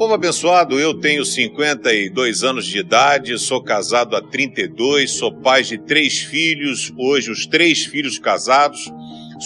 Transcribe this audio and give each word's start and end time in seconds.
Povo 0.00 0.14
abençoado, 0.14 0.80
eu 0.80 0.94
tenho 0.94 1.26
52 1.26 2.42
anos 2.42 2.64
de 2.64 2.78
idade, 2.78 3.38
sou 3.38 3.62
casado 3.62 4.16
há 4.16 4.22
32, 4.22 5.10
sou 5.10 5.30
pai 5.30 5.62
de 5.62 5.76
três 5.76 6.20
filhos, 6.20 6.90
hoje 6.96 7.30
os 7.30 7.44
três 7.44 7.84
filhos 7.84 8.18
casados, 8.18 8.90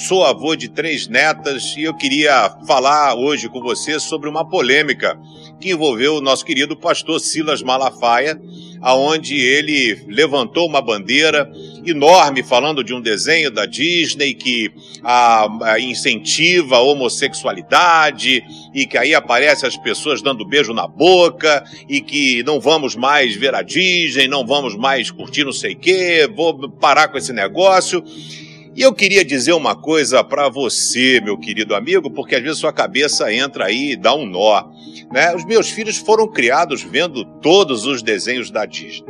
sou 0.06 0.24
avô 0.24 0.54
de 0.54 0.68
três 0.68 1.08
netas 1.08 1.74
e 1.76 1.82
eu 1.82 1.92
queria 1.96 2.56
falar 2.68 3.16
hoje 3.16 3.48
com 3.48 3.60
você 3.60 3.98
sobre 3.98 4.28
uma 4.28 4.48
polêmica 4.48 5.18
que 5.60 5.72
envolveu 5.72 6.14
o 6.14 6.20
nosso 6.20 6.44
querido 6.44 6.76
pastor 6.76 7.18
Silas 7.18 7.60
Malafaia, 7.60 8.40
aonde 8.84 9.34
ele 9.34 10.04
levantou 10.08 10.68
uma 10.68 10.82
bandeira 10.82 11.50
enorme 11.86 12.42
falando 12.42 12.84
de 12.84 12.92
um 12.92 13.00
desenho 13.00 13.50
da 13.50 13.64
Disney 13.64 14.34
que 14.34 14.70
a, 15.02 15.72
a 15.72 15.80
incentiva 15.80 16.76
a 16.76 16.82
homossexualidade 16.82 18.44
e 18.74 18.84
que 18.84 18.98
aí 18.98 19.14
aparece 19.14 19.64
as 19.64 19.74
pessoas 19.74 20.20
dando 20.20 20.46
beijo 20.46 20.74
na 20.74 20.86
boca 20.86 21.64
e 21.88 22.02
que 22.02 22.42
não 22.42 22.60
vamos 22.60 22.94
mais 22.94 23.34
ver 23.34 23.54
a 23.54 23.62
Disney, 23.62 24.28
não 24.28 24.46
vamos 24.46 24.76
mais 24.76 25.10
curtir 25.10 25.44
não 25.44 25.52
sei 25.52 25.72
o 25.72 25.78
quê, 25.78 26.28
vou 26.36 26.68
parar 26.68 27.08
com 27.08 27.16
esse 27.16 27.32
negócio. 27.32 28.04
E 28.76 28.82
eu 28.82 28.92
queria 28.92 29.24
dizer 29.24 29.54
uma 29.54 29.74
coisa 29.74 30.22
para 30.22 30.50
você, 30.50 31.22
meu 31.24 31.38
querido 31.38 31.74
amigo, 31.74 32.10
porque 32.10 32.34
às 32.34 32.42
vezes 32.42 32.58
sua 32.58 32.72
cabeça 32.72 33.32
entra 33.32 33.64
aí 33.64 33.92
e 33.92 33.96
dá 33.96 34.14
um 34.14 34.26
nó. 34.26 34.62
Né? 35.12 35.34
Os 35.34 35.44
meus 35.44 35.70
filhos 35.70 35.96
foram 35.96 36.26
criados 36.28 36.82
vendo 36.82 37.24
todos 37.40 37.86
os 37.86 38.02
desenhos 38.02 38.50
da 38.50 38.66
Disney. 38.66 39.04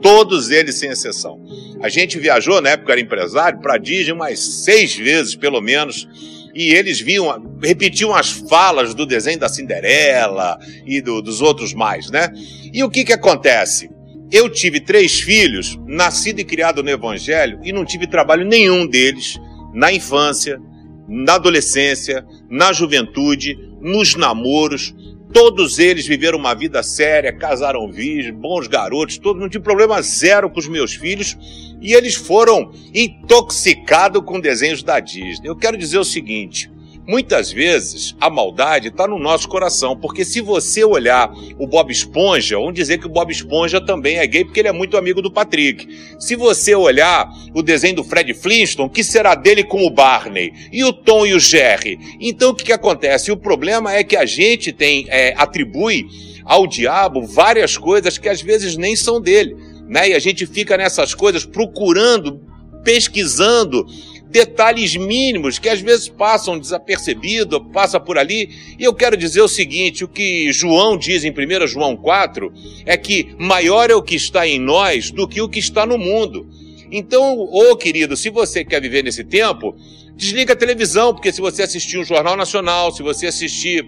Todos 0.00 0.50
eles, 0.50 0.76
sem 0.76 0.90
exceção. 0.90 1.40
A 1.82 1.88
gente 1.88 2.18
viajou, 2.18 2.60
na 2.60 2.70
época 2.70 2.92
era 2.92 3.00
empresário, 3.00 3.60
para 3.60 3.78
Disney 3.78 4.12
umas 4.12 4.38
seis 4.38 4.94
vezes, 4.94 5.34
pelo 5.34 5.60
menos, 5.60 6.08
e 6.54 6.74
eles 6.74 7.00
viam, 7.00 7.58
repetiam 7.62 8.14
as 8.14 8.30
falas 8.30 8.94
do 8.94 9.04
desenho 9.04 9.38
da 9.38 9.48
Cinderela 9.48 10.58
e 10.86 11.00
do, 11.00 11.20
dos 11.20 11.40
outros 11.40 11.74
mais, 11.74 12.10
né? 12.10 12.32
E 12.72 12.82
o 12.82 12.90
que 12.90 13.04
que 13.04 13.12
acontece? 13.12 13.90
Eu 14.30 14.50
tive 14.50 14.80
três 14.80 15.20
filhos, 15.20 15.78
nascido 15.86 16.40
e 16.40 16.44
criado 16.44 16.82
no 16.82 16.90
Evangelho, 16.90 17.60
e 17.64 17.72
não 17.72 17.84
tive 17.84 18.06
trabalho 18.06 18.44
nenhum 18.44 18.86
deles 18.86 19.38
na 19.72 19.92
infância, 19.92 20.60
na 21.08 21.34
adolescência, 21.34 22.24
na 22.50 22.72
juventude, 22.72 23.56
nos 23.80 24.14
namoros. 24.16 24.94
Todos 25.32 25.78
eles 25.78 26.06
viveram 26.06 26.38
uma 26.38 26.54
vida 26.54 26.82
séria, 26.82 27.32
casaram 27.32 27.90
virgens, 27.90 28.34
bons 28.34 28.66
garotos, 28.66 29.18
todos 29.18 29.40
não 29.40 29.48
tive 29.48 29.62
problema 29.62 30.00
zero 30.00 30.48
com 30.48 30.58
os 30.58 30.68
meus 30.68 30.94
filhos 30.94 31.36
e 31.80 31.92
eles 31.92 32.14
foram 32.14 32.72
intoxicados 32.94 34.22
com 34.24 34.40
desenhos 34.40 34.82
da 34.82 34.98
Disney. 35.00 35.48
Eu 35.48 35.56
quero 35.56 35.76
dizer 35.76 35.98
o 35.98 36.04
seguinte: 36.04 36.70
Muitas 37.08 37.50
vezes 37.50 38.14
a 38.20 38.28
maldade 38.28 38.88
está 38.88 39.08
no 39.08 39.18
nosso 39.18 39.48
coração, 39.48 39.96
porque 39.96 40.26
se 40.26 40.42
você 40.42 40.84
olhar 40.84 41.32
o 41.58 41.66
Bob 41.66 41.90
Esponja, 41.90 42.58
vamos 42.58 42.74
dizer 42.74 42.98
que 42.98 43.06
o 43.06 43.08
Bob 43.08 43.32
Esponja 43.32 43.80
também 43.80 44.18
é 44.18 44.26
gay 44.26 44.44
porque 44.44 44.60
ele 44.60 44.68
é 44.68 44.72
muito 44.72 44.94
amigo 44.94 45.22
do 45.22 45.32
Patrick. 45.32 45.88
Se 46.18 46.36
você 46.36 46.74
olhar 46.74 47.26
o 47.54 47.62
desenho 47.62 47.96
do 47.96 48.04
Fred 48.04 48.34
Flintstone, 48.34 48.90
que 48.90 49.02
será 49.02 49.34
dele 49.34 49.64
com 49.64 49.86
o 49.86 49.90
Barney? 49.90 50.52
E 50.70 50.84
o 50.84 50.92
Tom 50.92 51.24
e 51.24 51.32
o 51.32 51.40
Jerry? 51.40 51.98
Então 52.20 52.50
o 52.50 52.54
que, 52.54 52.64
que 52.64 52.72
acontece? 52.74 53.32
O 53.32 53.38
problema 53.38 53.94
é 53.94 54.04
que 54.04 54.14
a 54.14 54.26
gente 54.26 54.70
tem, 54.70 55.06
é, 55.08 55.32
atribui 55.34 56.06
ao 56.44 56.66
diabo 56.66 57.22
várias 57.26 57.78
coisas 57.78 58.18
que 58.18 58.28
às 58.28 58.42
vezes 58.42 58.76
nem 58.76 58.94
são 58.94 59.18
dele. 59.18 59.56
Né? 59.88 60.10
E 60.10 60.14
a 60.14 60.18
gente 60.18 60.44
fica 60.44 60.76
nessas 60.76 61.14
coisas 61.14 61.46
procurando, 61.46 62.38
pesquisando 62.84 63.86
detalhes 64.30 64.94
mínimos 64.94 65.58
que 65.58 65.68
às 65.68 65.80
vezes 65.80 66.08
passam 66.08 66.58
desapercebido, 66.58 67.64
passa 67.64 67.98
por 67.98 68.18
ali. 68.18 68.50
E 68.78 68.84
eu 68.84 68.94
quero 68.94 69.16
dizer 69.16 69.40
o 69.40 69.48
seguinte: 69.48 70.04
o 70.04 70.08
que 70.08 70.52
João 70.52 70.96
diz 70.96 71.24
em 71.24 71.30
1 71.30 71.66
João 71.66 71.96
4 71.96 72.52
é 72.84 72.96
que 72.96 73.34
maior 73.38 73.90
é 73.90 73.94
o 73.94 74.02
que 74.02 74.14
está 74.14 74.46
em 74.46 74.58
nós 74.58 75.10
do 75.10 75.26
que 75.26 75.40
o 75.40 75.48
que 75.48 75.58
está 75.58 75.86
no 75.86 75.98
mundo. 75.98 76.48
Então, 76.90 77.38
ô 77.38 77.76
querido, 77.76 78.16
se 78.16 78.30
você 78.30 78.64
quer 78.64 78.80
viver 78.80 79.02
nesse 79.02 79.24
tempo, 79.24 79.76
desliga 80.14 80.52
a 80.52 80.56
televisão, 80.56 81.12
porque 81.12 81.32
se 81.32 81.40
você 81.40 81.62
assistir 81.62 81.98
um 81.98 82.04
Jornal 82.04 82.36
Nacional, 82.36 82.92
se 82.92 83.02
você 83.02 83.26
assistir 83.26 83.84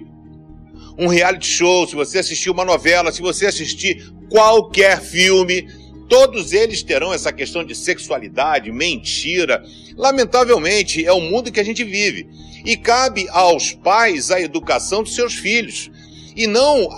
um 0.99 1.07
reality 1.07 1.47
show, 1.47 1.87
se 1.87 1.95
você 1.95 2.19
assistir 2.19 2.51
uma 2.51 2.65
novela, 2.65 3.11
se 3.11 3.23
você 3.23 3.47
assistir 3.47 4.13
qualquer 4.29 5.01
filme, 5.01 5.67
Todos 6.11 6.53
eles 6.53 6.83
terão 6.83 7.15
essa 7.15 7.33
questão 7.33 7.65
de 7.65 7.73
sexualidade, 7.73 8.73
mentira. 8.73 9.63
Lamentavelmente, 10.01 11.05
é 11.05 11.13
o 11.13 11.21
mundo 11.21 11.53
que 11.53 11.61
a 11.61 11.63
gente 11.63 11.85
vive. 11.85 12.27
E 12.65 12.75
cabe 12.75 13.29
aos 13.29 13.75
pais 13.75 14.31
a 14.31 14.41
educação 14.41 15.03
dos 15.03 15.15
seus 15.15 15.35
filhos. 15.35 15.91
E 16.35 16.47
não 16.47 16.89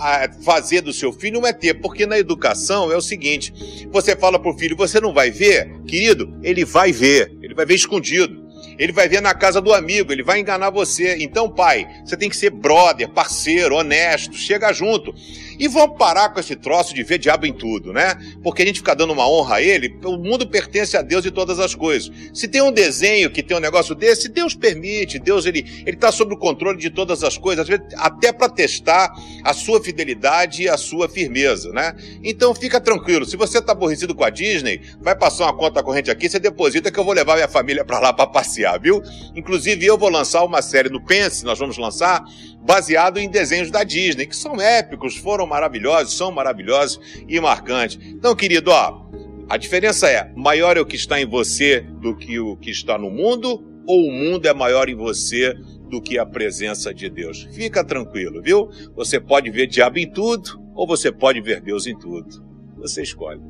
fazer 0.41 0.79
do 0.79 0.93
seu 0.93 1.11
filho 1.11 1.41
um 1.41 1.45
ET, 1.45 1.61
porque 1.81 2.05
na 2.05 2.17
educação 2.17 2.89
é 2.89 2.95
o 2.95 3.01
seguinte: 3.01 3.53
você 3.91 4.15
fala 4.15 4.39
para 4.39 4.49
o 4.49 4.57
filho, 4.57 4.77
você 4.77 5.01
não 5.01 5.13
vai 5.13 5.29
ver, 5.31 5.81
querido, 5.85 6.33
ele 6.41 6.63
vai 6.63 6.93
ver, 6.93 7.35
ele 7.41 7.53
vai 7.53 7.65
ver 7.65 7.75
escondido. 7.75 8.41
Ele 8.77 8.91
vai 8.91 9.07
ver 9.07 9.21
na 9.21 9.33
casa 9.35 9.61
do 9.61 9.73
amigo, 9.73 10.11
ele 10.11 10.23
vai 10.23 10.39
enganar 10.39 10.69
você. 10.69 11.17
Então, 11.19 11.49
pai, 11.49 11.87
você 12.03 12.17
tem 12.17 12.29
que 12.29 12.35
ser 12.35 12.49
brother, 12.49 13.07
parceiro, 13.09 13.75
honesto, 13.75 14.35
chega 14.35 14.73
junto. 14.73 15.13
E 15.59 15.67
vamos 15.67 15.97
parar 15.97 16.29
com 16.29 16.39
esse 16.39 16.55
troço 16.55 16.93
de 16.93 17.03
ver 17.03 17.17
diabo 17.17 17.45
em 17.45 17.53
tudo, 17.53 17.93
né? 17.93 18.15
Porque 18.43 18.61
a 18.61 18.65
gente 18.65 18.79
fica 18.79 18.95
dando 18.95 19.13
uma 19.13 19.27
honra 19.27 19.55
a 19.55 19.61
ele, 19.61 19.97
o 20.03 20.17
mundo 20.17 20.47
pertence 20.47 20.97
a 20.97 21.01
Deus 21.01 21.25
e 21.25 21.31
todas 21.31 21.59
as 21.59 21.73
coisas. 21.73 22.11
Se 22.33 22.47
tem 22.47 22.61
um 22.61 22.71
desenho 22.71 23.31
que 23.31 23.41
tem 23.41 23.55
um 23.55 23.59
negócio 23.59 23.95
desse, 23.95 24.29
Deus 24.29 24.53
permite, 24.53 25.17
Deus 25.17 25.45
ele 25.45 25.83
ele 25.85 25.97
tá 25.97 26.11
sob 26.11 26.33
o 26.33 26.37
controle 26.37 26.77
de 26.77 26.89
todas 26.89 27.23
as 27.23 27.37
coisas, 27.37 27.67
até 27.95 28.31
para 28.31 28.49
testar 28.49 29.13
a 29.43 29.53
sua 29.53 29.83
fidelidade 29.83 30.63
e 30.63 30.69
a 30.69 30.77
sua 30.77 31.07
firmeza, 31.07 31.71
né? 31.71 31.95
Então 32.23 32.53
fica 32.53 32.79
tranquilo, 32.79 33.25
se 33.25 33.35
você 33.35 33.61
tá 33.61 33.71
aborrecido 33.71 34.13
com 34.13 34.23
a 34.23 34.29
Disney, 34.29 34.81
vai 35.01 35.15
passar 35.15 35.45
uma 35.45 35.57
conta 35.57 35.81
corrente 35.81 36.11
aqui, 36.11 36.29
você 36.29 36.39
deposita 36.39 36.91
que 36.91 36.99
eu 36.99 37.03
vou 37.03 37.13
levar 37.13 37.35
minha 37.35 37.47
família 37.47 37.85
para 37.85 37.99
lá 37.99 38.13
para 38.13 38.27
passear 38.27 38.73
viu? 38.83 39.01
Inclusive, 39.35 39.85
eu 39.85 39.97
vou 39.97 40.09
lançar 40.09 40.43
uma 40.43 40.61
série 40.61 40.89
no 40.89 41.03
Pense, 41.03 41.43
nós 41.45 41.57
vamos 41.57 41.77
lançar, 41.77 42.23
baseado 42.61 43.17
em 43.17 43.29
desenhos 43.29 43.71
da 43.71 43.83
Disney, 43.83 44.25
que 44.25 44.35
são 44.35 44.59
épicos, 44.59 45.15
foram 45.43 45.47
maravilhosos, 45.47 46.13
são 46.13 46.31
maravilhosos 46.31 46.99
e 47.27 47.39
marcantes. 47.39 47.99
Então, 48.01 48.35
querido, 48.35 48.71
ó, 48.71 49.05
a 49.49 49.57
diferença 49.57 50.09
é: 50.09 50.31
maior 50.35 50.77
é 50.77 50.81
o 50.81 50.85
que 50.85 50.95
está 50.95 51.19
em 51.19 51.25
você 51.25 51.81
do 51.81 52.15
que 52.15 52.39
o 52.39 52.55
que 52.57 52.71
está 52.71 52.97
no 52.97 53.09
mundo, 53.09 53.63
ou 53.85 54.07
o 54.07 54.11
mundo 54.11 54.47
é 54.47 54.53
maior 54.53 54.89
em 54.89 54.95
você 54.95 55.53
do 55.89 56.01
que 56.01 56.17
a 56.17 56.25
presença 56.25 56.93
de 56.93 57.09
Deus? 57.09 57.43
Fica 57.53 57.83
tranquilo, 57.83 58.41
viu? 58.41 58.69
Você 58.95 59.19
pode 59.19 59.49
ver 59.51 59.67
diabo 59.67 59.99
em 59.99 60.09
tudo, 60.09 60.61
ou 60.73 60.87
você 60.87 61.11
pode 61.11 61.41
ver 61.41 61.61
Deus 61.61 61.85
em 61.85 61.97
tudo. 61.97 62.43
Você 62.77 63.03
escolhe. 63.03 63.41